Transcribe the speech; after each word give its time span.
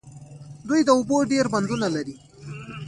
دوی 0.67 0.81
د 0.85 0.89
اوبو 0.97 1.17
ډیر 1.31 1.45
بندونه 1.53 1.87
لري. 1.95 2.15